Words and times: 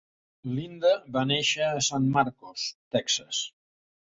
Lynda 0.53 0.93
va 1.17 1.23
néixer 1.33 1.67
a 1.67 1.85
San 1.89 2.09
Marcos, 2.17 2.67
Texas. 2.97 3.45